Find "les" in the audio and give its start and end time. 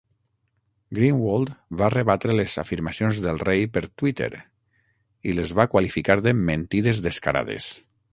2.39-2.55, 5.41-5.53